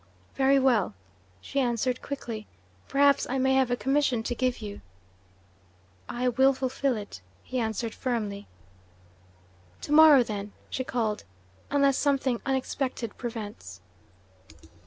"Very 0.33 0.57
well," 0.57 0.95
she 1.41 1.59
answered 1.59 2.01
quickly. 2.01 2.47
"Perhaps 2.87 3.27
I 3.29 3.37
may 3.37 3.53
have 3.53 3.69
a 3.69 3.75
commission 3.75 4.23
to 4.23 4.33
give 4.33 4.57
you." 4.57 4.81
"I 6.09 6.27
will 6.29 6.53
fulfil 6.55 6.97
it," 6.97 7.21
he 7.43 7.59
answered 7.59 7.93
firmly. 7.93 8.47
"To 9.81 9.91
morrow, 9.91 10.23
then," 10.23 10.53
she 10.71 10.83
called, 10.83 11.23
"unless 11.69 11.99
something 11.99 12.41
unexpected 12.47 13.15
prevents." 13.19 13.79